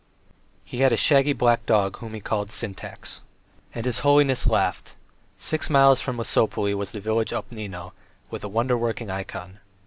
[0.63, 3.21] He had a shaggy black dog whom he called Syntax.
[3.71, 4.95] And his holiness laughed.
[5.37, 7.91] Six miles from Lesopolye was the village Obnino
[8.31, 9.59] with a wonder working ikon.